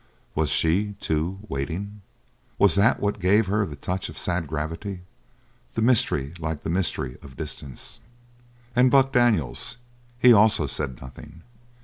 Was 0.33 0.49
she, 0.49 0.93
too, 0.99 1.37
waiting? 1.47 2.01
Was 2.57 2.73
that 2.73 2.99
what 2.99 3.19
gave 3.19 3.45
her 3.45 3.67
the 3.67 3.75
touch 3.75 4.09
of 4.09 4.17
sad 4.17 4.47
gravity, 4.47 5.03
the 5.75 5.83
mystery 5.83 6.33
like 6.39 6.63
the 6.63 6.71
mystery 6.71 7.19
of 7.21 7.37
distance? 7.37 7.99
And 8.75 8.89
Buck 8.89 9.13
Daniels. 9.13 9.77
He, 10.19 10.33
also, 10.33 10.65
said 10.65 10.99
nothing. 11.03 11.43